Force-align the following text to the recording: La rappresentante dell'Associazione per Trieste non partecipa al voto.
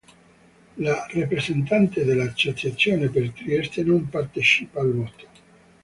La 0.77 1.05
rappresentante 1.11 2.03
dell'Associazione 2.03 3.09
per 3.09 3.29
Trieste 3.33 3.83
non 3.83 4.09
partecipa 4.09 4.81
al 4.81 4.93
voto. 4.93 5.27